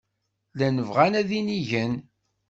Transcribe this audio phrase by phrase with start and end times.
[0.51, 1.93] Llan bɣan ad inigen.